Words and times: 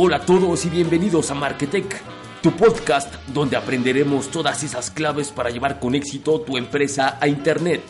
Hola 0.00 0.18
a 0.18 0.20
todos 0.20 0.64
y 0.64 0.68
bienvenidos 0.68 1.32
a 1.32 1.34
Marketech, 1.34 2.00
tu 2.40 2.52
podcast 2.52 3.12
donde 3.34 3.56
aprenderemos 3.56 4.28
todas 4.28 4.62
esas 4.62 4.92
claves 4.92 5.32
para 5.32 5.50
llevar 5.50 5.80
con 5.80 5.96
éxito 5.96 6.40
tu 6.40 6.56
empresa 6.56 7.18
a 7.20 7.26
Internet. 7.26 7.82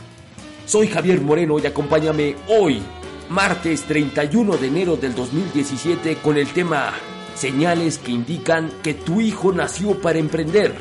Soy 0.64 0.88
Javier 0.88 1.20
Moreno 1.20 1.58
y 1.58 1.66
acompáñame 1.66 2.34
hoy, 2.48 2.80
martes 3.28 3.82
31 3.82 4.56
de 4.56 4.66
enero 4.68 4.96
del 4.96 5.14
2017, 5.14 6.16
con 6.22 6.38
el 6.38 6.48
tema 6.48 6.94
Señales 7.34 7.98
que 7.98 8.12
indican 8.12 8.70
que 8.82 8.94
tu 8.94 9.20
hijo 9.20 9.52
nació 9.52 10.00
para 10.00 10.18
emprender. 10.18 10.74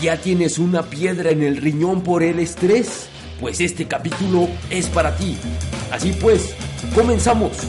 ¿Ya 0.00 0.16
tienes 0.16 0.58
una 0.58 0.84
piedra 0.84 1.28
en 1.28 1.42
el 1.42 1.58
riñón 1.58 2.00
por 2.02 2.22
el 2.22 2.38
estrés? 2.38 3.10
Pues 3.38 3.60
este 3.60 3.86
capítulo 3.86 4.48
es 4.70 4.86
para 4.86 5.14
ti. 5.14 5.36
Así 5.92 6.16
pues, 6.18 6.54
comenzamos. 6.94 7.66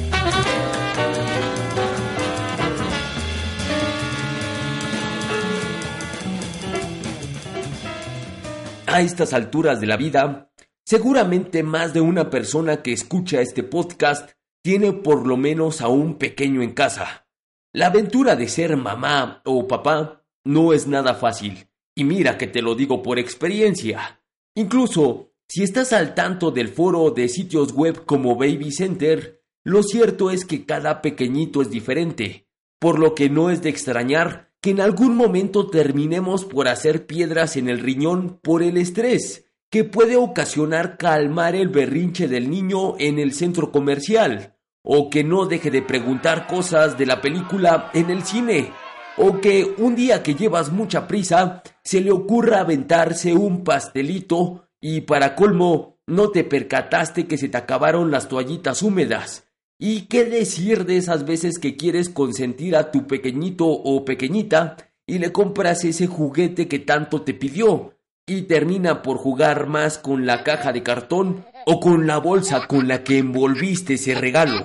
A 8.94 9.00
estas 9.00 9.32
alturas 9.32 9.80
de 9.80 9.88
la 9.88 9.96
vida, 9.96 10.52
seguramente 10.84 11.64
más 11.64 11.94
de 11.94 12.02
una 12.02 12.30
persona 12.30 12.82
que 12.82 12.92
escucha 12.92 13.40
este 13.40 13.64
podcast 13.64 14.32
tiene 14.62 14.92
por 14.92 15.26
lo 15.26 15.38
menos 15.38 15.80
a 15.80 15.88
un 15.88 16.16
pequeño 16.16 16.62
en 16.62 16.74
casa. 16.74 17.26
La 17.72 17.86
aventura 17.86 18.36
de 18.36 18.50
ser 18.50 18.76
mamá 18.76 19.42
o 19.46 19.66
papá 19.66 20.26
no 20.44 20.74
es 20.74 20.88
nada 20.88 21.14
fácil, 21.14 21.70
y 21.96 22.04
mira 22.04 22.38
que 22.38 22.48
te 22.48 22.62
lo 22.62 22.76
digo 22.76 23.02
por 23.02 23.18
experiencia. 23.18 24.22
Incluso, 24.56 25.32
si 25.48 25.64
estás 25.64 25.94
al 25.94 26.14
tanto 26.14 26.52
del 26.52 26.68
foro 26.68 27.12
de 27.12 27.30
sitios 27.30 27.72
web 27.72 28.04
como 28.06 28.36
Baby 28.36 28.74
Center, 28.74 29.42
lo 29.64 29.84
cierto 29.84 30.32
es 30.32 30.44
que 30.44 30.66
cada 30.66 31.02
pequeñito 31.02 31.62
es 31.62 31.70
diferente, 31.70 32.50
por 32.78 33.00
lo 33.00 33.16
que 33.16 33.30
no 33.30 33.52
es 33.52 33.62
de 33.62 33.70
extrañar 33.70 34.51
que 34.62 34.70
en 34.70 34.80
algún 34.80 35.16
momento 35.16 35.68
terminemos 35.68 36.46
por 36.46 36.68
hacer 36.68 37.08
piedras 37.08 37.58
en 37.58 37.68
el 37.68 37.80
riñón 37.80 38.40
por 38.42 38.62
el 38.62 38.78
estrés, 38.78 39.46
que 39.72 39.84
puede 39.84 40.18
ocasionar 40.18 40.98
calmar 40.98 41.56
el 41.56 41.70
berrinche 41.70 42.28
del 42.28 42.50
niño 42.50 42.96
en 43.00 43.18
el 43.18 43.34
centro 43.34 43.72
comercial, 43.72 44.56
o 44.84 45.10
que 45.10 45.24
no 45.24 45.46
deje 45.46 45.72
de 45.72 45.82
preguntar 45.82 46.46
cosas 46.46 46.98
de 46.98 47.08
la 47.08 47.22
película 47.22 47.90
en 47.94 48.12
el 48.12 48.24
cine, 48.24 48.72
o 49.18 49.42
que 49.42 49.74
un 49.78 49.96
día 49.96 50.22
que 50.22 50.36
llevas 50.36 50.72
mucha 50.72 51.08
prisa 51.08 51.64
se 51.84 52.02
le 52.02 52.12
ocurra 52.12 52.60
aventarse 52.60 53.34
un 53.34 53.64
pastelito 53.64 54.70
y 54.80 55.02
para 55.02 55.36
colmo 55.36 56.00
no 56.06 56.30
te 56.30 56.44
percataste 56.44 57.28
que 57.28 57.38
se 57.38 57.50
te 57.50 57.58
acabaron 57.58 58.12
las 58.12 58.28
toallitas 58.28 58.82
húmedas. 58.84 59.51
¿Y 59.84 60.04
qué 60.04 60.26
decir 60.26 60.86
de 60.86 60.98
esas 60.98 61.26
veces 61.26 61.58
que 61.58 61.76
quieres 61.76 62.08
consentir 62.08 62.76
a 62.76 62.92
tu 62.92 63.08
pequeñito 63.08 63.66
o 63.66 64.06
pequeñita 64.06 64.78
y 65.08 65.18
le 65.18 65.32
compras 65.32 65.84
ese 65.84 66.06
juguete 66.06 66.68
que 66.68 66.78
tanto 66.78 67.24
te 67.24 67.34
pidió 67.34 67.96
y 68.28 68.44
termina 68.44 69.02
por 69.02 69.18
jugar 69.18 69.66
más 69.66 69.98
con 69.98 70.28
la 70.28 70.44
caja 70.44 70.72
de 70.72 70.84
cartón 70.84 71.44
o 71.66 71.80
con 71.80 72.06
la 72.06 72.20
bolsa 72.20 72.68
con 72.68 72.88
la 72.88 73.04
que 73.04 73.18
envolviste 73.18 73.96
ese 73.96 74.14
regalo? 74.14 74.62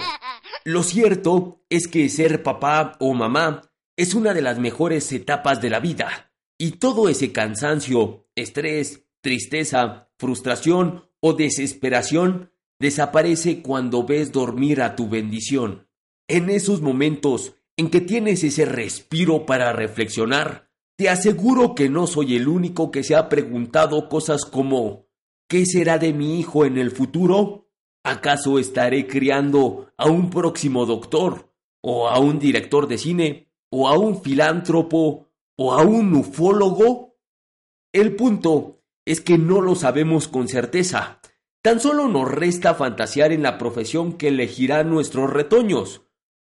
Lo 0.64 0.82
cierto 0.82 1.62
es 1.70 1.88
que 1.88 2.10
ser 2.10 2.42
papá 2.42 2.98
o 3.00 3.14
mamá 3.14 3.62
es 3.96 4.12
una 4.12 4.34
de 4.34 4.42
las 4.42 4.58
mejores 4.58 5.10
etapas 5.12 5.62
de 5.62 5.70
la 5.70 5.80
vida 5.80 6.30
y 6.58 6.72
todo 6.72 7.08
ese 7.08 7.32
cansancio, 7.32 8.28
estrés, 8.34 9.06
tristeza, 9.22 10.10
frustración 10.18 11.08
o 11.20 11.32
desesperación 11.32 12.50
desaparece 12.78 13.62
cuando 13.62 14.04
ves 14.04 14.32
dormir 14.32 14.82
a 14.82 14.96
tu 14.96 15.08
bendición. 15.08 15.88
En 16.28 16.50
esos 16.50 16.80
momentos 16.80 17.54
en 17.76 17.90
que 17.90 18.00
tienes 18.00 18.42
ese 18.42 18.64
respiro 18.64 19.46
para 19.46 19.72
reflexionar, 19.72 20.70
te 20.96 21.08
aseguro 21.10 21.74
que 21.74 21.88
no 21.88 22.06
soy 22.06 22.36
el 22.36 22.48
único 22.48 22.90
que 22.90 23.02
se 23.02 23.14
ha 23.14 23.28
preguntado 23.28 24.08
cosas 24.08 24.44
como 24.44 25.06
¿qué 25.48 25.66
será 25.66 25.98
de 25.98 26.12
mi 26.12 26.40
hijo 26.40 26.64
en 26.64 26.78
el 26.78 26.90
futuro? 26.90 27.68
¿Acaso 28.02 28.58
estaré 28.58 29.06
criando 29.06 29.92
a 29.98 30.08
un 30.08 30.30
próximo 30.30 30.86
doctor? 30.86 31.52
¿O 31.82 32.08
a 32.08 32.18
un 32.18 32.38
director 32.38 32.88
de 32.88 32.98
cine? 32.98 33.52
¿O 33.70 33.88
a 33.88 33.98
un 33.98 34.22
filántropo? 34.22 35.28
¿O 35.56 35.72
a 35.72 35.82
un 35.82 36.14
ufólogo? 36.14 37.18
El 37.92 38.16
punto 38.16 38.82
es 39.04 39.20
que 39.20 39.38
no 39.38 39.60
lo 39.60 39.74
sabemos 39.74 40.28
con 40.28 40.48
certeza, 40.48 41.20
Tan 41.66 41.80
solo 41.80 42.06
nos 42.06 42.30
resta 42.30 42.76
fantasear 42.76 43.32
en 43.32 43.42
la 43.42 43.58
profesión 43.58 44.12
que 44.12 44.28
elegirá 44.28 44.84
nuestros 44.84 45.32
retoños. 45.32 46.02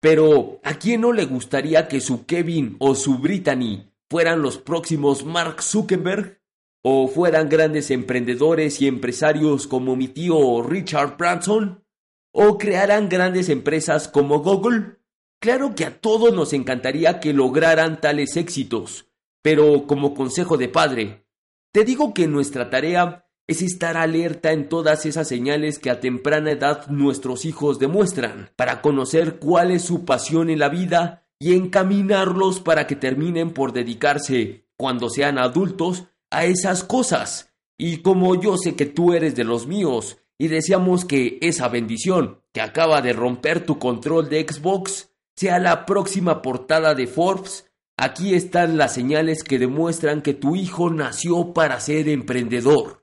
Pero, 0.01 0.59
¿a 0.65 0.79
quién 0.79 1.03
no 1.03 1.13
le 1.13 1.27
gustaría 1.27 1.87
que 1.87 2.01
su 2.01 2.25
Kevin 2.25 2.77
o 2.79 2.95
su 2.95 3.19
Brittany 3.19 3.93
fueran 4.09 4.41
los 4.41 4.57
próximos 4.57 5.27
Mark 5.27 5.63
Zuckerberg? 5.63 6.41
¿O 6.83 7.09
fueran 7.09 7.51
grandes 7.51 7.91
emprendedores 7.91 8.81
y 8.81 8.89
empresarios 8.89 9.67
como 9.67 9.97
mi 9.97 10.09
tío 10.09 10.63
Richard 10.63 11.19
Branson? 11.19 11.85
¿O 12.33 12.57
crearan 12.57 13.11
grandes 13.11 13.51
empresas 13.51 14.09
como 14.09 14.39
Google? 14.39 14.97
Claro 15.43 15.75
que 15.75 15.85
a 15.85 16.01
todos 16.01 16.33
nos 16.33 16.55
encantaría 16.55 17.21
que 17.21 17.35
lograran 17.35 18.01
tales 18.01 18.39
éxitos, 18.39 19.11
pero 19.43 19.87
como 19.87 20.15
consejo 20.15 20.57
de 20.57 20.71
padre, 20.71 21.27
te 21.71 21.85
digo 21.85 22.15
que 22.15 22.27
nuestra 22.29 22.71
tarea 22.71 23.22
es 23.47 23.63
estar 23.63 23.97
alerta 23.97 24.53
en 24.53 24.69
todas 24.69 25.05
esas 25.07 25.29
señales 25.29 25.79
que 25.79 25.91
a 25.91 26.01
temprana 26.01 26.53
edad 26.53 26.87
nuestros 26.89 27.45
hijos 27.45 27.79
demuestran, 27.79 28.51
para 28.57 28.81
conocer 28.81 29.39
cuál 29.39 29.71
es 29.71 29.83
su 29.83 30.05
pasión 30.05 30.51
en 30.51 30.59
la 30.59 30.69
vida 30.69 31.27
y 31.39 31.55
encaminarlos 31.55 32.61
para 32.61 32.87
que 32.87 32.97
terminen 32.97 33.51
por 33.51 33.73
dedicarse, 33.73 34.67
cuando 34.77 35.11
sean 35.11 35.39
adultos, 35.39 36.05
a 36.31 36.45
esas 36.45 36.85
cosas. 36.85 37.53
Y 37.77 37.99
como 37.99 38.41
yo 38.41 38.57
sé 38.57 38.77
que 38.77 38.87
tú 38.87 39.13
eres 39.13 39.35
de 39.35 39.45
los 39.45 39.67
míos, 39.67 40.19
y 40.39 40.49
deseamos 40.49 41.05
que 41.05 41.39
esa 41.41 41.69
bendición 41.69 42.41
que 42.53 42.61
acaba 42.61 43.03
de 43.03 43.13
romper 43.13 43.65
tu 43.65 43.79
control 43.79 44.29
de 44.29 44.47
Xbox 44.49 45.11
sea 45.37 45.59
la 45.59 45.87
próxima 45.87 46.43
portada 46.43 46.95
de 46.95 47.07
Forbes, 47.07 47.71
aquí 47.97 48.35
están 48.35 48.77
las 48.77 48.95
señales 48.95 49.45
que 49.45 49.59
demuestran 49.59 50.23
que 50.23 50.35
tu 50.35 50.57
hijo 50.57 50.91
nació 50.91 51.53
para 51.53 51.81
ser 51.81 52.09
emprendedor. 52.09 53.02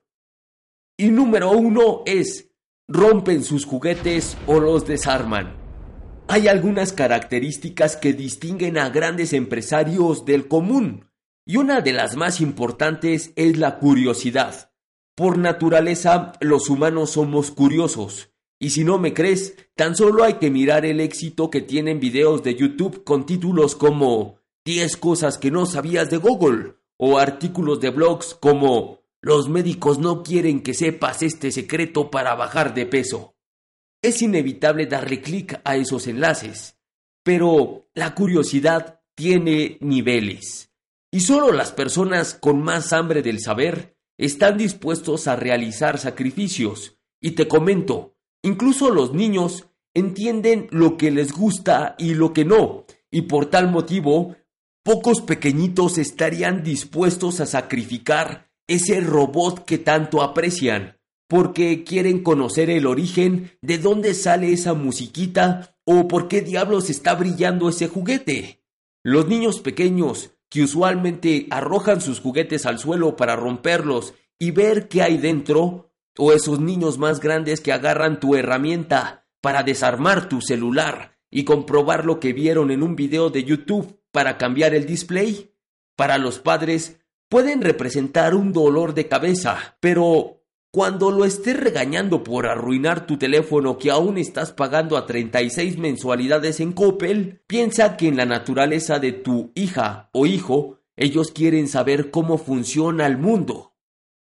Y 1.00 1.08
número 1.08 1.52
uno 1.52 2.02
es, 2.04 2.50
rompen 2.86 3.42
sus 3.42 3.64
juguetes 3.64 4.36
o 4.46 4.60
los 4.60 4.86
desarman. 4.86 5.56
Hay 6.28 6.46
algunas 6.46 6.92
características 6.92 7.96
que 7.96 8.12
distinguen 8.12 8.76
a 8.76 8.90
grandes 8.90 9.32
empresarios 9.32 10.26
del 10.26 10.46
común, 10.46 11.06
y 11.46 11.56
una 11.56 11.80
de 11.80 11.94
las 11.94 12.16
más 12.16 12.42
importantes 12.42 13.32
es 13.36 13.56
la 13.56 13.78
curiosidad. 13.78 14.72
Por 15.14 15.38
naturaleza, 15.38 16.34
los 16.42 16.68
humanos 16.68 17.12
somos 17.12 17.50
curiosos, 17.50 18.34
y 18.58 18.68
si 18.68 18.84
no 18.84 18.98
me 18.98 19.14
crees, 19.14 19.56
tan 19.76 19.96
solo 19.96 20.22
hay 20.22 20.34
que 20.34 20.50
mirar 20.50 20.84
el 20.84 21.00
éxito 21.00 21.48
que 21.48 21.62
tienen 21.62 21.98
videos 21.98 22.42
de 22.42 22.56
YouTube 22.56 23.04
con 23.04 23.24
títulos 23.24 23.74
como 23.74 24.36
10 24.66 24.98
cosas 24.98 25.38
que 25.38 25.50
no 25.50 25.64
sabías 25.64 26.10
de 26.10 26.18
Google, 26.18 26.74
o 26.98 27.16
artículos 27.16 27.80
de 27.80 27.88
blogs 27.88 28.34
como 28.34 28.99
los 29.22 29.48
médicos 29.48 29.98
no 29.98 30.22
quieren 30.22 30.62
que 30.62 30.74
sepas 30.74 31.22
este 31.22 31.50
secreto 31.50 32.10
para 32.10 32.34
bajar 32.34 32.74
de 32.74 32.86
peso. 32.86 33.34
Es 34.02 34.22
inevitable 34.22 34.86
darle 34.86 35.20
clic 35.20 35.60
a 35.64 35.76
esos 35.76 36.06
enlaces, 36.06 36.78
pero 37.22 37.88
la 37.94 38.14
curiosidad 38.14 39.02
tiene 39.14 39.76
niveles. 39.80 40.72
Y 41.12 41.20
solo 41.20 41.52
las 41.52 41.72
personas 41.72 42.34
con 42.34 42.62
más 42.62 42.92
hambre 42.92 43.20
del 43.20 43.40
saber 43.40 43.96
están 44.16 44.56
dispuestos 44.56 45.26
a 45.26 45.36
realizar 45.36 45.98
sacrificios. 45.98 46.98
Y 47.20 47.32
te 47.32 47.48
comento, 47.48 48.16
incluso 48.42 48.90
los 48.90 49.12
niños 49.12 49.66
entienden 49.92 50.68
lo 50.70 50.96
que 50.96 51.10
les 51.10 51.32
gusta 51.32 51.94
y 51.98 52.14
lo 52.14 52.32
que 52.32 52.44
no, 52.44 52.86
y 53.10 53.22
por 53.22 53.46
tal 53.46 53.70
motivo, 53.70 54.36
pocos 54.82 55.20
pequeñitos 55.20 55.98
estarían 55.98 56.62
dispuestos 56.62 57.40
a 57.40 57.46
sacrificar 57.46 58.49
ese 58.70 59.00
robot 59.00 59.64
que 59.64 59.78
tanto 59.78 60.22
aprecian, 60.22 60.96
porque 61.28 61.82
quieren 61.82 62.22
conocer 62.22 62.70
el 62.70 62.86
origen, 62.86 63.50
de 63.62 63.78
dónde 63.78 64.14
sale 64.14 64.52
esa 64.52 64.74
musiquita 64.74 65.76
o 65.84 66.06
por 66.06 66.28
qué 66.28 66.40
diablos 66.40 66.88
está 66.88 67.14
brillando 67.16 67.68
ese 67.68 67.88
juguete. 67.88 68.62
Los 69.02 69.26
niños 69.26 69.58
pequeños, 69.58 70.30
que 70.48 70.62
usualmente 70.62 71.48
arrojan 71.50 72.00
sus 72.00 72.20
juguetes 72.20 72.64
al 72.64 72.78
suelo 72.78 73.16
para 73.16 73.34
romperlos 73.34 74.14
y 74.38 74.52
ver 74.52 74.86
qué 74.86 75.02
hay 75.02 75.18
dentro, 75.18 75.92
o 76.16 76.32
esos 76.32 76.60
niños 76.60 76.96
más 76.96 77.18
grandes 77.18 77.60
que 77.60 77.72
agarran 77.72 78.20
tu 78.20 78.36
herramienta 78.36 79.26
para 79.40 79.64
desarmar 79.64 80.28
tu 80.28 80.40
celular 80.40 81.18
y 81.28 81.42
comprobar 81.42 82.04
lo 82.04 82.20
que 82.20 82.32
vieron 82.32 82.70
en 82.70 82.84
un 82.84 82.94
video 82.94 83.30
de 83.30 83.42
YouTube 83.42 84.00
para 84.12 84.38
cambiar 84.38 84.74
el 84.74 84.86
display, 84.86 85.56
para 85.96 86.18
los 86.18 86.38
padres 86.38 86.99
pueden 87.30 87.62
representar 87.62 88.34
un 88.34 88.52
dolor 88.52 88.92
de 88.92 89.06
cabeza, 89.06 89.76
pero 89.80 90.42
cuando 90.72 91.10
lo 91.10 91.24
estés 91.24 91.58
regañando 91.58 92.22
por 92.24 92.46
arruinar 92.46 93.06
tu 93.06 93.18
teléfono 93.18 93.78
que 93.78 93.90
aún 93.90 94.18
estás 94.18 94.52
pagando 94.52 94.96
a 94.96 95.06
36 95.06 95.78
mensualidades 95.78 96.60
en 96.60 96.72
Coppel, 96.72 97.42
piensa 97.46 97.96
que 97.96 98.08
en 98.08 98.16
la 98.16 98.26
naturaleza 98.26 98.98
de 98.98 99.12
tu 99.12 99.52
hija 99.54 100.10
o 100.12 100.26
hijo, 100.26 100.80
ellos 100.96 101.30
quieren 101.30 101.68
saber 101.68 102.10
cómo 102.10 102.36
funciona 102.36 103.06
el 103.06 103.16
mundo. 103.16 103.74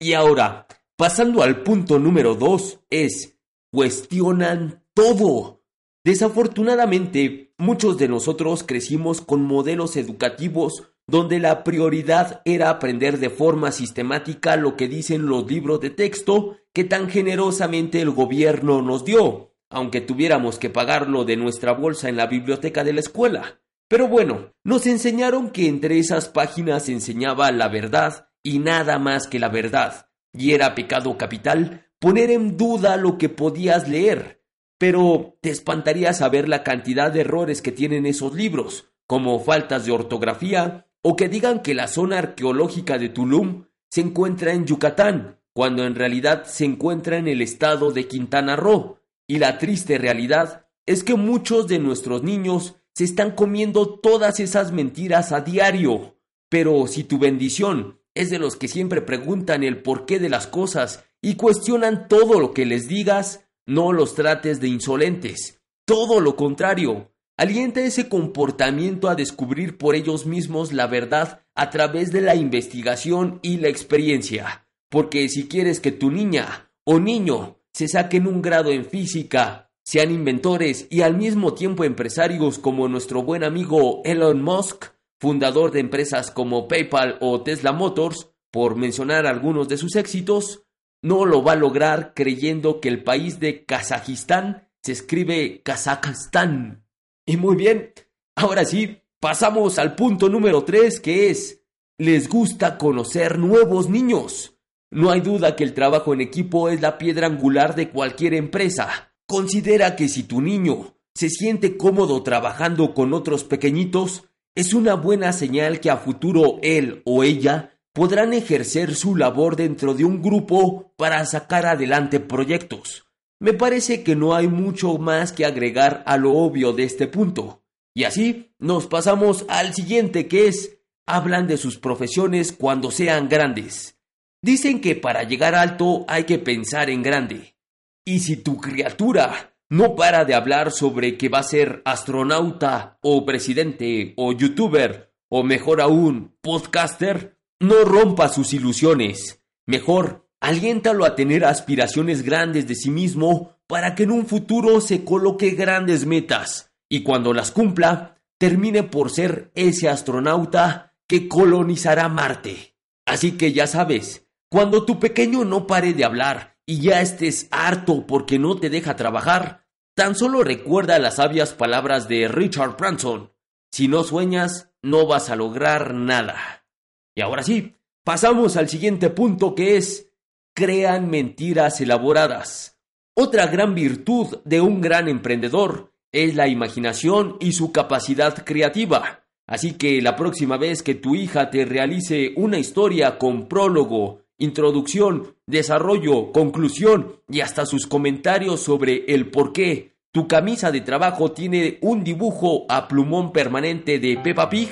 Y 0.01 0.13
ahora, 0.13 0.67
pasando 0.97 1.43
al 1.43 1.63
punto 1.63 1.99
número 1.99 2.35
2, 2.35 2.81
es 2.91 3.39
cuestionan 3.73 4.85
todo. 4.95 5.65
Desafortunadamente, 6.05 7.55
muchos 7.57 7.99
de 7.99 8.09
nosotros 8.09 8.65
crecimos 8.65 9.21
con 9.21 9.43
modelos 9.45 9.97
educativos 9.97 10.96
donde 11.07 11.39
la 11.39 11.63
prioridad 11.63 12.43
era 12.45 12.71
aprender 12.71 13.19
de 13.19 13.31
forma 13.31 13.71
sistemática 13.71 14.57
lo 14.57 14.77
que 14.77 14.89
dicen 14.89 15.27
los 15.27 15.49
libros 15.49 15.81
de 15.81 15.91
texto 15.91 16.59
que 16.73 16.85
tan 16.85 17.09
generosamente 17.09 18.01
el 18.01 18.11
gobierno 18.11 18.83
nos 18.83 19.05
dio, 19.05 19.55
aunque 19.71 20.01
tuviéramos 20.01 20.59
que 20.59 20.71
pagarlo 20.71 21.25
de 21.25 21.37
nuestra 21.37 21.73
bolsa 21.73 22.09
en 22.09 22.17
la 22.17 22.27
biblioteca 22.27 22.83
de 22.85 22.93
la 22.93 23.01
escuela. 23.01 23.61
Pero 23.89 24.09
bueno, 24.09 24.53
nos 24.65 24.87
enseñaron 24.87 25.51
que 25.51 25.69
entre 25.69 25.99
esas 25.99 26.29
páginas 26.29 26.87
se 26.87 26.93
enseñaba 26.93 27.53
la 27.53 27.69
verdad 27.69 28.29
y 28.43 28.59
nada 28.59 28.99
más 28.99 29.29
que 29.29 29.39
la 29.39 29.49
verdad, 29.49 30.09
y 30.33 30.53
era 30.53 30.75
pecado 30.75 31.17
capital 31.17 31.87
poner 31.99 32.31
en 32.31 32.57
duda 32.57 32.97
lo 32.97 33.17
que 33.17 33.29
podías 33.29 33.89
leer. 33.89 34.43
Pero 34.79 35.39
te 35.41 35.51
espantaría 35.51 36.13
saber 36.13 36.49
la 36.49 36.63
cantidad 36.63 37.11
de 37.11 37.23
errores 37.23 37.63
que 37.63 37.73
tienen 37.73 38.07
esos 38.07 38.35
libros, 38.35 38.91
como 39.07 39.41
faltas 39.41 39.87
de 39.87 39.93
ortografía, 39.93 40.86
o 41.09 41.15
que 41.15 41.29
digan 41.29 41.63
que 41.63 41.73
la 41.73 41.87
zona 41.87 42.19
arqueológica 42.19 42.99
de 42.99 43.09
Tulum 43.09 43.67
se 43.89 44.01
encuentra 44.01 44.53
en 44.53 44.67
Yucatán, 44.67 45.39
cuando 45.53 45.85
en 45.85 45.95
realidad 45.95 46.47
se 46.47 46.65
encuentra 46.65 47.17
en 47.17 47.29
el 47.29 47.43
estado 47.43 47.93
de 47.93 48.09
Quintana 48.09 48.57
Roo. 48.57 48.99
Y 49.29 49.39
la 49.39 49.59
triste 49.59 49.99
realidad 49.99 50.67
es 50.85 51.05
que 51.05 51.15
muchos 51.15 51.69
de 51.69 51.79
nuestros 51.79 52.25
niños 52.25 52.75
se 52.93 53.05
están 53.05 53.37
comiendo 53.37 54.01
todas 54.01 54.41
esas 54.41 54.73
mentiras 54.73 55.31
a 55.31 55.43
diario. 55.43 56.19
Pero 56.49 56.89
si 56.89 57.05
tu 57.05 57.21
bendición 57.21 58.01
es 58.13 58.31
de 58.31 58.41
los 58.41 58.57
que 58.57 58.67
siempre 58.67 59.01
preguntan 59.01 59.63
el 59.63 59.83
porqué 59.83 60.19
de 60.19 60.29
las 60.29 60.49
cosas 60.49 61.05
y 61.23 61.37
cuestionan 61.37 62.09
todo 62.09 62.41
lo 62.41 62.53
que 62.53 62.67
les 62.67 62.89
digas, 62.89 63.47
no 63.65 63.93
los 63.93 64.17
trates 64.17 64.61
de 64.61 64.67
insolentes. 64.67 65.61
Todo 65.85 66.19
lo 66.19 66.35
contrario, 66.35 67.13
alienta 67.37 67.81
ese 67.81 68.09
comportamiento 68.09 69.09
a 69.09 69.15
descubrir 69.15 69.77
por 69.77 69.95
ellos 69.95 70.27
mismos 70.27 70.73
la 70.73 70.87
verdad 70.87 71.43
a 71.55 71.71
través 71.71 72.11
de 72.11 72.23
la 72.23 72.35
investigación 72.35 73.41
y 73.43 73.59
la 73.59 73.69
experiencia. 73.69 74.67
Porque 74.89 75.29
si 75.29 75.49
quieres 75.49 75.81
que 75.81 75.93
tu 75.93 76.11
niña 76.11 76.71
o 76.85 76.99
niño 76.99 77.59
se 77.73 77.89
saquen 77.89 78.27
un 78.27 78.41
grado 78.41 78.71
en 78.71 78.87
física, 78.87 79.71
sean 79.85 80.11
inventores 80.11 80.87
y 80.91 81.03
al 81.03 81.17
mismo 81.17 81.55
tiempo 81.55 81.85
empresarios 81.85 82.59
como 82.59 82.89
nuestro 82.89 83.23
buen 83.23 83.45
amigo 83.45 84.01
Elon 84.05 84.43
Musk, 84.43 84.87
fundador 85.21 85.73
de 85.73 85.81
empresas 85.81 86.31
como 86.31 86.69
PayPal 86.69 87.19
o 87.21 87.43
Tesla 87.43 87.73
Motors, 87.73 88.31
por 88.51 88.77
mencionar 88.77 89.27
algunos 89.27 89.69
de 89.69 89.77
sus 89.77 89.97
éxitos, 89.97 90.63
no 91.03 91.27
lo 91.27 91.45
va 91.45 91.53
a 91.53 91.57
lograr 91.57 92.15
creyendo 92.15 92.81
que 92.81 92.89
el 92.89 93.05
país 93.05 93.39
de 93.39 93.65
Kazajistán 93.65 94.69
se 94.83 94.93
escribe 94.93 95.61
Kazajstán 95.63 96.86
y 97.27 97.37
muy 97.37 97.57
bien, 97.57 97.93
ahora 98.37 98.65
sí, 98.65 99.03
pasamos 99.21 99.79
al 99.79 99.97
punto 99.97 100.29
número 100.29 100.65
3 100.65 101.01
que 101.01 101.31
es, 101.31 101.61
les 101.99 102.29
gusta 102.29 102.79
conocer 102.79 103.39
nuevos 103.39 103.89
niños. 103.89 104.57
No 104.91 105.11
hay 105.11 105.21
duda 105.21 105.57
que 105.57 105.65
el 105.65 105.75
trabajo 105.75 106.15
en 106.15 106.21
equipo 106.21 106.69
es 106.69 106.81
la 106.81 106.99
piedra 106.99 107.27
angular 107.27 107.75
de 107.75 107.91
cualquier 107.91 108.35
empresa. 108.35 109.13
Considera 109.27 109.97
que 109.97 110.09
si 110.09 110.23
tu 110.23 110.41
niño 110.41 110.95
se 111.15 111.29
siente 111.29 111.77
cómodo 111.77 112.23
trabajando 112.23 112.95
con 112.95 113.13
otros 113.13 113.43
pequeñitos, 113.43 114.25
es 114.55 114.73
una 114.73 114.95
buena 114.95 115.33
señal 115.33 115.81
que 115.81 115.91
a 115.91 115.97
futuro 115.97 116.59
él 116.63 117.03
o 117.05 117.25
ella 117.25 117.81
podrán 117.93 118.35
ejercer 118.35 118.95
su 118.95 119.17
labor 119.17 119.57
dentro 119.57 119.95
de 119.95 120.05
un 120.05 120.23
grupo 120.23 120.93
para 120.97 121.25
sacar 121.25 121.67
adelante 121.67 122.21
proyectos. 122.21 123.06
Me 123.39 123.53
parece 123.53 124.03
que 124.03 124.17
no 124.17 124.35
hay 124.35 124.49
mucho 124.49 124.97
más 124.99 125.33
que 125.33 125.45
agregar 125.45 126.03
a 126.07 126.17
lo 126.17 126.33
obvio 126.33 126.73
de 126.73 126.85
este 126.85 127.07
punto. 127.07 127.63
Y 127.95 128.05
así 128.05 128.55
nos 128.59 128.87
pasamos 128.87 129.45
al 129.49 129.75
siguiente 129.75 130.27
que 130.27 130.49
es, 130.49 130.79
hablan 131.07 131.47
de 131.47 131.57
sus 131.57 131.79
profesiones 131.79 132.53
cuando 132.53 132.91
sean 132.91 133.29
grandes. 133.29 133.99
Dicen 134.43 134.81
que 134.81 134.97
para 134.97 135.23
llegar 135.23 135.55
alto 135.55 136.05
hay 136.09 136.25
que 136.25 136.39
pensar 136.39 136.91
en 136.91 137.03
grande. 137.03 137.57
Y 138.05 138.21
si 138.21 138.37
tu 138.37 138.59
criatura 138.59 139.57
no 139.69 139.97
para 139.97 140.25
de 140.25 140.35
hablar 140.35 140.71
sobre 140.71 141.19
que 141.19 141.29
va 141.29 141.41
a 141.41 141.43
ser 141.43 141.83
astronauta 141.85 142.99
o 143.03 143.27
presidente 143.27 144.15
o 144.17 144.33
youtuber 144.33 145.13
o 145.29 145.43
mejor 145.43 145.81
aún 145.81 146.37
podcaster, 146.41 147.39
no 147.59 147.85
rompa 147.85 148.29
sus 148.29 148.53
ilusiones. 148.53 149.43
Mejor 149.67 150.26
aliéntalo 150.41 151.05
a 151.05 151.15
tener 151.15 151.45
aspiraciones 151.45 152.23
grandes 152.23 152.67
de 152.67 152.75
sí 152.75 152.91
mismo 152.91 153.57
para 153.67 153.95
que 153.95 154.05
en 154.05 154.11
un 154.11 154.27
futuro 154.27 154.81
se 154.81 155.05
coloque 155.05 155.51
grandes 155.51 156.07
metas 156.07 156.73
y 156.89 157.03
cuando 157.03 157.33
las 157.33 157.51
cumpla, 157.51 158.19
termine 158.39 158.83
por 158.83 159.11
ser 159.11 159.51
ese 159.55 159.89
astronauta 159.89 160.95
que 161.09 161.29
colonizará 161.29 162.09
Marte. 162.09 162.77
Así 163.07 163.33
que 163.33 163.53
ya 163.53 163.67
sabes, 163.67 164.27
cuando 164.51 164.85
tu 164.85 164.99
pequeño 164.99 165.45
no 165.45 165.67
pare 165.67 165.93
de 165.95 166.05
hablar 166.05 166.57
y 166.67 166.81
ya 166.81 167.01
estés 167.01 167.49
harto 167.51 168.07
porque 168.07 168.39
no 168.39 168.57
te 168.57 168.71
deja 168.71 168.97
trabajar, 168.97 169.67
tan 169.95 170.15
solo 170.15 170.43
recuerda 170.45 170.99
las 170.99 171.17
sabias 171.17 171.55
palabras 171.55 172.09
de 172.09 172.29
Richard 172.29 172.77
Branson. 172.77 173.33
Si 173.73 173.89
no 173.89 174.05
sueñas, 174.05 174.71
no 174.83 175.07
vas 175.07 175.31
a 175.31 175.37
lograr 175.37 175.95
nada. 175.95 176.67
Y 177.15 177.23
ahora 177.23 177.43
sí, 177.43 177.77
pasamos 178.05 178.57
al 178.57 178.69
siguiente 178.69 179.11
punto 179.11 179.55
que 179.55 179.77
es 179.77 180.11
crean 180.57 181.11
mentiras 181.11 181.83
elaboradas. 181.83 182.79
Otra 183.13 183.47
gran 183.47 183.75
virtud 183.75 184.39
de 184.47 184.63
un 184.63 184.81
gran 184.81 185.07
emprendedor 185.07 185.93
es 186.13 186.35
la 186.35 186.49
imaginación 186.49 187.37
y 187.41 187.53
su 187.53 187.73
capacidad 187.73 188.43
creativa. 188.43 189.27
Así 189.47 189.75
que 189.75 190.01
la 190.01 190.17
próxima 190.17 190.57
vez 190.57 190.83
que 190.83 190.95
tu 190.95 191.15
hija 191.15 191.51
te 191.51 191.67
realice 191.67 192.33
una 192.37 192.59
historia 192.59 193.19
con 193.19 193.49
prólogo, 193.49 194.23
introducción, 194.39 195.37
desarrollo, 195.47 196.33
conclusión 196.33 197.21
y 197.29 197.41
hasta 197.41 197.67
sus 197.67 197.87
comentarios 197.87 198.61
sobre 198.61 199.05
el 199.09 199.31
por 199.31 199.53
qué 199.53 199.95
tu 200.11 200.27
camisa 200.27 200.73
de 200.73 200.81
trabajo 200.81 201.33
tiene 201.33 201.77
un 201.83 202.03
dibujo 202.03 202.65
a 202.71 202.89
plumón 202.89 203.31
permanente 203.31 203.99
de 203.99 204.17
Peppa 204.17 204.49
Pig, 204.49 204.71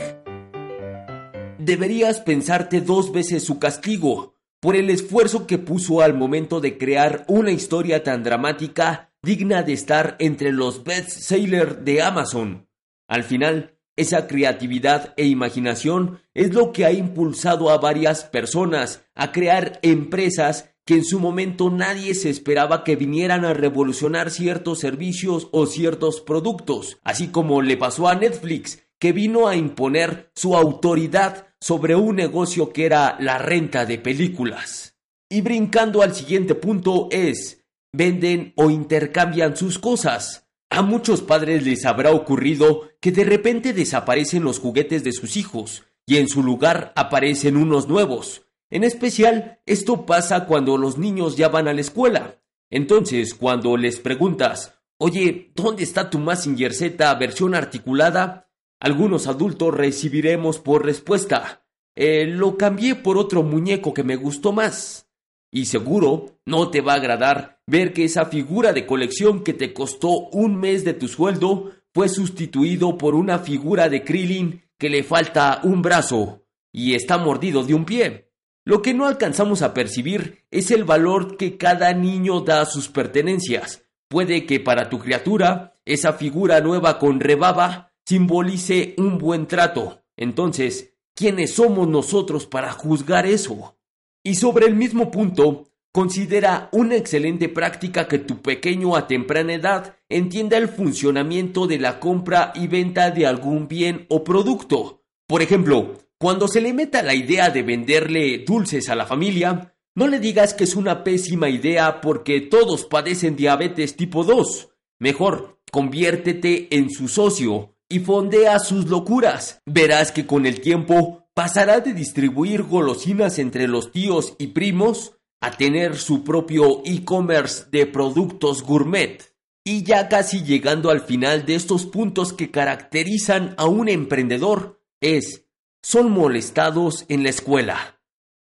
deberías 1.59 2.21
pensarte 2.21 2.81
dos 2.81 3.13
veces 3.13 3.45
su 3.45 3.59
castigo 3.59 4.34
por 4.65 4.77
el 4.77 4.89
esfuerzo 4.89 5.47
que 5.47 5.59
puso 5.59 6.01
al 6.01 6.15
momento 6.15 6.59
de 6.59 6.79
crear 6.79 7.27
una 7.29 7.51
historia 7.51 8.03
tan 8.03 8.23
dramática 8.23 9.13
digna 9.23 9.63
de 9.63 9.75
estar 9.75 10.17
entre 10.19 10.53
los 10.53 10.85
best-sellers 10.85 11.85
de 11.85 12.01
Amazon. 12.01 12.67
Al 13.07 13.25
final, 13.25 13.77
esa 13.95 14.27
creatividad 14.27 15.13
e 15.19 15.27
imaginación 15.27 16.23
es 16.33 16.55
lo 16.55 16.73
que 16.73 16.87
ha 16.87 16.93
impulsado 16.93 17.69
a 17.69 17.77
varias 17.77 18.25
personas 18.25 19.05
a 19.15 19.33
crear 19.33 19.81
empresas 19.83 20.71
que 20.87 20.95
en 20.95 21.05
su 21.05 21.21
momento 21.21 21.69
nadie 21.69 22.15
se 22.15 22.31
esperaba 22.31 22.85
que 22.85 22.97
vinieran 22.97 23.45
a 23.45 23.53
revolucionar 23.53 24.31
ciertos 24.31 24.79
servicios 24.79 25.49
o 25.53 25.67
ciertos 25.67 26.23
productos, 26.23 26.99
así 27.05 27.29
como 27.29 27.61
le 27.61 27.77
pasó 27.77 28.09
a 28.09 28.15
Netflix, 28.15 28.83
que 29.05 29.13
vino 29.13 29.49
a 29.49 29.55
imponer 29.55 30.31
su 30.35 30.57
autoridad 30.57 31.49
sobre 31.61 31.95
un 31.95 32.17
negocio 32.17 32.73
que 32.73 32.87
era 32.87 33.19
la 33.21 33.37
renta 33.37 33.85
de 33.85 33.99
películas. 33.99 34.97
Y 35.29 35.43
brincando 35.43 36.01
al 36.01 36.15
siguiente 36.15 36.55
punto 36.55 37.09
es, 37.11 37.67
venden 37.93 38.55
o 38.57 38.71
intercambian 38.71 39.59
sus 39.59 39.79
cosas. 39.79 40.49
A 40.71 40.81
muchos 40.81 41.21
padres 41.21 41.67
les 41.67 41.85
habrá 41.85 42.13
ocurrido 42.13 42.89
que 42.99 43.13
de 43.13 43.25
repente 43.25 43.75
desaparecen 43.75 44.43
los 44.43 44.59
juguetes 44.59 45.05
de 45.05 45.13
sus 45.13 45.37
hijos 45.37 45.85
y 46.07 46.17
en 46.17 46.27
su 46.27 46.43
lugar 46.43 46.95
aparecen 46.97 47.59
unos 47.59 47.87
nuevos. 47.89 48.47
En 48.71 48.85
especial, 48.85 49.61
esto 49.67 50.07
pasa 50.07 50.47
cuando 50.47 50.79
los 50.79 50.97
niños 50.97 51.37
ya 51.37 51.51
van 51.51 51.69
a 51.69 51.75
la 51.75 51.83
escuela. 51.83 52.41
Entonces, 52.71 53.35
cuando 53.35 53.77
les 53.77 54.01
preguntas, 54.01 54.79
oye, 54.97 55.53
¿dónde 55.55 55.83
está 55.83 56.09
tu 56.09 56.19
Massinger 56.19 56.73
Z 56.73 57.15
versión 57.17 57.55
articulada? 57.55 58.45
Algunos 58.85 59.29
adultos 59.29 59.73
recibiremos 59.73 60.59
por 60.59 60.85
respuesta, 60.85 61.65
eh, 61.97 62.27
lo 62.27 62.59
cambié 62.59 62.95
por 62.95 63.17
otro 63.17 63.43
muñeco 63.43 63.95
que 63.95 64.05
me 64.05 64.17
gustó 64.17 64.53
más. 64.53 65.09
Y 65.51 65.65
seguro 65.65 66.37
no 66.45 66.69
te 66.69 66.83
va 66.83 66.93
a 66.93 66.97
agradar 66.97 67.63
ver 67.67 67.95
que 67.95 68.05
esa 68.05 68.27
figura 68.27 68.75
de 68.75 68.85
colección 68.85 69.43
que 69.43 69.55
te 69.55 69.73
costó 69.73 70.29
un 70.33 70.57
mes 70.57 70.85
de 70.85 70.93
tu 70.93 71.09
sueldo 71.09 71.73
fue 71.95 72.11
sustituido 72.11 72.99
por 72.99 73.15
una 73.15 73.39
figura 73.39 73.89
de 73.89 74.05
Krillin 74.05 74.61
que 74.77 74.91
le 74.91 75.03
falta 75.03 75.61
un 75.63 75.81
brazo 75.81 76.45
y 76.71 76.93
está 76.93 77.17
mordido 77.17 77.63
de 77.63 77.73
un 77.73 77.87
pie. 77.87 78.33
Lo 78.67 78.83
que 78.83 78.93
no 78.93 79.07
alcanzamos 79.07 79.63
a 79.63 79.73
percibir 79.73 80.45
es 80.51 80.71
el 80.71 80.85
valor 80.85 81.39
que 81.39 81.57
cada 81.57 81.95
niño 81.95 82.43
da 82.43 82.61
a 82.61 82.67
sus 82.67 82.91
pertenencias. 82.91 83.83
Puede 84.09 84.45
que 84.45 84.61
para 84.61 84.91
tu 84.91 84.99
criatura 84.99 85.79
esa 85.87 86.13
figura 86.13 86.61
nueva 86.61 86.99
con 86.99 87.19
rebaba 87.19 87.94
simbolice 88.07 88.95
un 88.99 89.19
buen 89.19 89.47
trato. 89.47 90.03
Entonces, 90.17 90.95
¿quiénes 91.15 91.55
somos 91.55 91.89
nosotros 91.89 92.47
para 92.47 92.73
juzgar 92.73 93.27
eso? 93.27 93.77
Y 94.23 94.37
sobre 94.37 94.67
el 94.67 94.75
mismo 94.75 95.11
punto, 95.11 95.69
considera 95.93 96.69
una 96.73 96.97
excelente 96.97 97.49
práctica 97.49 98.09
que 98.09 98.19
tu 98.19 98.43
pequeño 98.43 98.97
a 98.97 99.07
temprana 99.07 99.55
edad 99.55 99.97
entienda 100.09 100.57
el 100.57 100.69
funcionamiento 100.69 101.67
de 101.67 101.79
la 101.79 102.01
compra 102.01 102.53
y 102.55 102.67
venta 102.67 103.11
de 103.11 103.27
algún 103.27 103.69
bien 103.69 104.07
o 104.09 104.25
producto. 104.25 105.03
Por 105.27 105.43
ejemplo, 105.43 105.99
cuando 106.19 106.49
se 106.49 106.61
le 106.61 106.73
meta 106.73 107.03
la 107.03 107.15
idea 107.15 107.51
de 107.51 107.63
venderle 107.63 108.39
dulces 108.47 108.89
a 108.89 108.95
la 108.95 109.07
familia, 109.07 109.75
no 109.95 110.09
le 110.09 110.19
digas 110.19 110.55
que 110.55 110.65
es 110.65 110.75
una 110.75 111.05
pésima 111.05 111.49
idea 111.49 112.01
porque 112.01 112.41
todos 112.41 112.85
padecen 112.85 113.37
diabetes 113.37 113.95
tipo 113.95 114.25
2. 114.25 114.71
Mejor, 114.99 115.61
conviértete 115.71 116.75
en 116.77 116.91
su 116.91 117.09
socio 117.09 117.74
y 117.95 118.01
fondea 118.01 118.59
sus 118.59 118.89
locuras. 118.89 119.63
Verás 119.67 120.11
que 120.11 120.27
con 120.27 120.47
el 120.47 120.61
tiempo 120.61 121.29
pasará 121.33 121.79
de 121.79 121.93
distribuir 121.93 122.65
golosinas 122.65 123.39
entre 123.39 123.69
los 123.69 123.93
tíos 123.93 124.35
y 124.37 124.49
primos 124.49 125.13
a 125.41 125.53
tener 125.53 125.97
su 125.97 126.25
propio 126.25 126.83
e-commerce 126.85 127.67
de 127.71 127.87
productos 127.87 128.65
gourmet. 128.65 129.23
Y 129.63 129.85
ya 129.85 130.09
casi 130.09 130.43
llegando 130.43 130.91
al 130.91 131.03
final 131.03 131.47
de 131.47 131.55
estos 131.55 131.87
puntos 131.87 132.33
que 132.33 132.51
caracterizan 132.51 133.55
a 133.59 133.67
un 133.67 133.89
emprendedor, 133.89 134.81
es 135.01 135.45
son 135.81 136.11
molestados 136.11 137.05
en 137.09 137.23
la 137.23 137.31
escuela. 137.31 138.01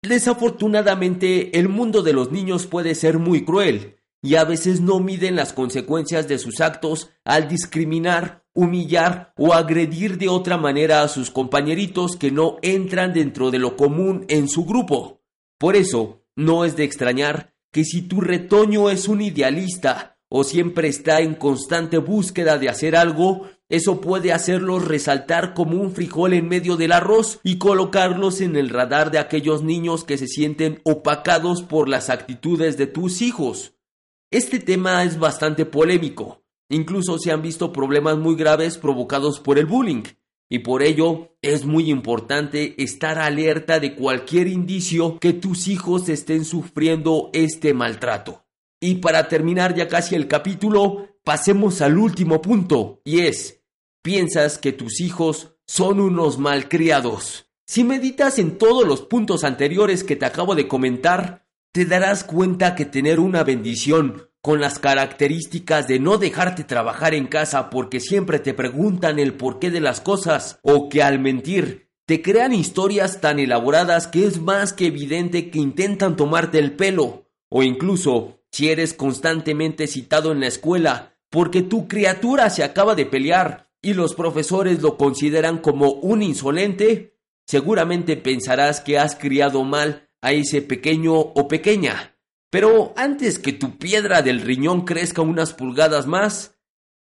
Desafortunadamente, 0.03 1.57
el 1.57 1.69
mundo 1.69 2.03
de 2.03 2.15
los 2.15 2.33
niños 2.33 2.67
puede 2.67 2.97
ser 2.97 3.21
muy 3.21 3.45
cruel 3.45 3.97
y 4.23 4.35
a 4.35 4.45
veces 4.45 4.81
no 4.81 4.99
miden 4.99 5.37
las 5.37 5.53
consecuencias 5.53 6.27
de 6.27 6.39
sus 6.39 6.61
actos 6.61 7.11
al 7.25 7.47
discriminar, 7.47 8.46
humillar 8.57 9.33
o 9.37 9.53
agredir 9.55 10.19
de 10.19 10.29
otra 10.29 10.57
manera 10.57 11.03
a 11.03 11.09
sus 11.09 11.31
compañeritos 11.31 12.17
que 12.17 12.33
no 12.33 12.57
entran 12.63 13.13
dentro 13.13 13.53
de 13.53 13.61
lo 13.61 13.77
común 13.77 14.25
en 14.29 14.49
su 14.49 14.65
grupo. 14.65 15.21
Por 15.59 15.77
eso, 15.77 16.25
no 16.35 16.65
es 16.65 16.75
de 16.77 16.85
extrañar 16.85 17.55
que 17.71 17.85
si 17.85 18.03
tu 18.03 18.21
retoño 18.21 18.91
es 18.91 19.07
un 19.07 19.21
idealista 19.21 20.19
o 20.29 20.43
siempre 20.43 20.89
está 20.89 21.21
en 21.21 21.35
constante 21.35 21.99
búsqueda 21.99 22.59
de 22.59 22.69
hacer 22.69 22.97
algo, 22.97 23.49
eso 23.69 24.01
puede 24.01 24.33
hacerlos 24.33 24.85
resaltar 24.85 25.55
como 25.55 25.81
un 25.81 25.93
frijol 25.93 26.33
en 26.33 26.49
medio 26.49 26.77
del 26.77 26.93
arroz 26.93 27.41
y 27.43 27.59
colocarlos 27.59 28.41
en 28.41 28.57
el 28.57 28.71
radar 28.71 29.11
de 29.11 29.19
aquellos 29.19 29.63
niños 29.63 30.05
que 30.05 30.19
se 30.19 30.27
sienten 30.27 30.81
opacados 30.85 31.63
por 31.63 31.89
las 31.89 32.11
actitudes 32.11 32.77
de 32.77 32.87
tus 32.87 33.23
hijos. 33.23 33.75
Este 34.31 34.59
tema 34.59 35.05
es 35.05 35.19
bastante 35.19 35.67
polémico. 35.67 36.46
Incluso 36.69 37.19
se 37.19 37.31
han 37.31 37.43
visto 37.43 37.73
problemas 37.73 38.19
muy 38.19 38.35
graves 38.35 38.79
provocados 38.79 39.41
por 39.41 39.59
el 39.59 39.67
bullying. 39.67 40.03
Y 40.49 40.61
por 40.61 40.83
ello 40.83 41.37
es 41.43 41.65
muy 41.65 41.91
importante 41.91 42.81
estar 42.83 43.19
alerta 43.19 43.81
de 43.81 43.95
cualquier 43.95 44.47
indicio 44.47 45.19
que 45.19 45.33
tus 45.33 45.67
hijos 45.67 46.09
estén 46.09 46.45
sufriendo 46.45 47.31
este 47.33 47.75
maltrato. 47.75 48.45
Y 48.81 48.97
para 48.97 49.29
terminar 49.29 49.75
ya 49.75 49.89
casi 49.89 50.15
el 50.15 50.29
capítulo, 50.29 51.09
pasemos 51.25 51.81
al 51.81 51.99
último 51.99 52.41
punto, 52.43 53.01
y 53.05 53.21
es, 53.21 53.65
piensas 54.03 54.59
que 54.59 54.73
tus 54.73 55.01
hijos 55.01 55.57
son 55.67 55.99
unos 55.99 56.39
malcriados. 56.39 57.51
Si 57.67 57.83
meditas 57.83 58.39
en 58.39 58.59
todos 58.59 58.87
los 58.87 59.03
puntos 59.03 59.43
anteriores 59.43 60.05
que 60.05 60.15
te 60.15 60.27
acabo 60.27 60.55
de 60.55 60.69
comentar, 60.69 61.45
te 61.73 61.85
darás 61.85 62.23
cuenta 62.23 62.77
que 62.77 62.85
tener 62.85 63.19
una 63.19 63.43
bendición 63.43 64.26
con 64.47 64.61
las 64.61 64.79
características 64.79 65.89
de 65.89 65.99
no 65.99 66.19
dejarte 66.19 66.63
trabajar 66.63 67.15
en 67.15 67.27
casa 67.27 67.69
porque 67.69 67.99
siempre 67.99 68.39
te 68.39 68.55
preguntan 68.55 69.19
el 69.19 69.35
porqué 69.35 69.73
de 69.73 69.81
las 69.81 70.01
cosas 70.01 70.61
o 70.63 70.89
que 70.89 71.03
al 71.03 71.19
mentir 71.19 71.91
te 72.07 72.23
crean 72.23 72.55
historias 72.55 73.21
tan 73.21 73.41
elaboradas 73.41 74.07
que 74.07 74.25
es 74.25 74.41
más 74.41 74.73
que 74.73 74.87
evidente 74.87 75.51
que 75.51 75.59
intentan 75.59 76.15
tomarte 76.15 76.61
el 76.61 76.77
pelo 76.77 77.27
o 77.49 77.65
incluso 77.65 78.39
si 78.53 78.69
eres 78.69 78.95
constantemente 78.95 79.89
citado 79.89 80.31
en 80.31 80.39
la 80.39 80.47
escuela 80.47 81.17
porque 81.29 81.63
tu 81.63 81.89
criatura 81.89 82.49
se 82.49 82.63
acaba 82.63 82.95
de 82.95 83.05
pelear 83.05 83.69
y 83.83 83.95
los 83.95 84.15
profesores 84.15 84.81
lo 84.81 84.97
consideran 84.97 85.59
como 85.59 85.91
un 85.91 86.23
insolente, 86.23 87.19
seguramente 87.49 88.17
pensarás 88.17 88.81
que 88.81 88.97
has 88.97 89.17
criado 89.17 89.65
mal 89.65 90.09
a 90.23 90.31
ese 90.31 90.63
pequeño 90.63 91.15
o 91.15 91.49
pequeña. 91.49 92.16
Pero 92.51 92.95
antes 92.97 93.39
que 93.39 93.53
tu 93.53 93.79
piedra 93.79 94.23
del 94.23 94.41
riñón 94.41 94.85
crezca 94.85 95.23
unas 95.23 95.53
pulgadas 95.53 96.07
más, 96.07 96.57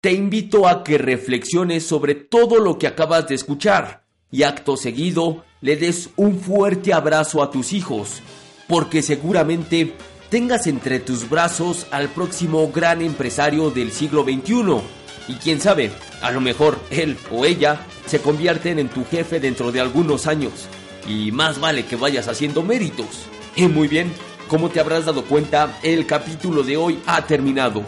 te 0.01 0.11
invito 0.11 0.67
a 0.67 0.83
que 0.83 0.97
reflexiones 0.97 1.85
sobre 1.85 2.15
todo 2.15 2.59
lo 2.59 2.77
que 2.77 2.87
acabas 2.87 3.27
de 3.27 3.35
escuchar 3.35 4.05
y 4.31 4.43
acto 4.43 4.77
seguido 4.77 5.43
le 5.61 5.75
des 5.75 6.09
un 6.15 6.39
fuerte 6.39 6.93
abrazo 6.93 7.43
a 7.43 7.51
tus 7.51 7.73
hijos, 7.73 8.21
porque 8.67 9.01
seguramente 9.01 9.93
tengas 10.29 10.65
entre 10.65 10.99
tus 10.99 11.29
brazos 11.29 11.85
al 11.91 12.09
próximo 12.09 12.71
gran 12.71 13.01
empresario 13.01 13.69
del 13.69 13.91
siglo 13.91 14.23
XXI. 14.23 14.81
Y 15.27 15.33
quién 15.35 15.59
sabe, 15.59 15.91
a 16.21 16.31
lo 16.31 16.41
mejor 16.41 16.79
él 16.89 17.17
o 17.31 17.45
ella 17.45 17.85
se 18.07 18.21
convierten 18.21 18.79
en 18.79 18.89
tu 18.89 19.05
jefe 19.05 19.39
dentro 19.39 19.71
de 19.71 19.81
algunos 19.81 20.25
años. 20.25 20.67
Y 21.07 21.31
más 21.31 21.59
vale 21.59 21.85
que 21.85 21.95
vayas 21.95 22.27
haciendo 22.27 22.63
méritos. 22.63 23.25
Y 23.55 23.67
muy 23.67 23.87
bien, 23.87 24.11
como 24.51 24.67
te 24.67 24.81
habrás 24.81 25.05
dado 25.05 25.23
cuenta, 25.23 25.79
el 25.81 26.05
capítulo 26.05 26.61
de 26.61 26.75
hoy 26.75 26.99
ha 27.05 27.25
terminado. 27.25 27.83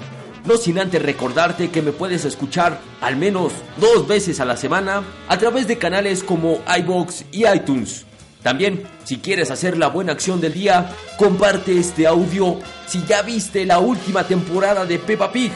No 0.46 0.56
sin 0.56 0.80
antes 0.80 1.02
recordarte 1.02 1.70
que 1.70 1.82
me 1.82 1.92
puedes 1.92 2.24
escuchar 2.24 2.80
al 3.02 3.18
menos 3.18 3.52
dos 3.76 4.08
veces 4.08 4.40
a 4.40 4.46
la 4.46 4.56
semana 4.56 5.04
a 5.28 5.38
través 5.38 5.68
de 5.68 5.78
canales 5.78 6.24
como 6.24 6.62
iBox 6.80 7.26
y 7.34 7.46
iTunes. 7.46 8.06
También, 8.44 8.84
si 9.04 9.18
quieres 9.18 9.52
hacer 9.52 9.78
la 9.78 9.90
buena 9.90 10.14
acción 10.14 10.40
del 10.40 10.54
día, 10.54 10.90
comparte 11.18 11.78
este 11.78 12.08
audio 12.08 12.60
si 12.88 13.04
ya 13.04 13.24
viste 13.24 13.66
la 13.66 13.80
última 13.80 14.24
temporada 14.24 14.86
de 14.86 15.00
Peppa 15.00 15.34
Pig. 15.34 15.52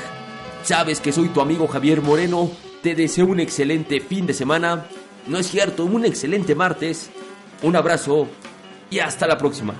Sabes 0.64 1.00
que 1.00 1.14
soy 1.14 1.30
tu 1.30 1.40
amigo 1.40 1.70
Javier 1.70 2.02
Moreno, 2.02 2.52
te 2.84 2.96
deseo 2.96 3.28
un 3.28 3.40
excelente 3.40 4.02
fin 4.02 4.28
de 4.28 4.34
semana, 4.34 4.88
no 5.26 5.38
es 5.38 5.48
cierto, 5.48 5.86
un 5.86 6.04
excelente 6.04 6.54
martes, 6.54 7.12
un 7.64 7.78
abrazo 7.78 8.28
y 8.90 9.00
hasta 9.00 9.26
la 9.26 9.38
próxima. 9.38 9.74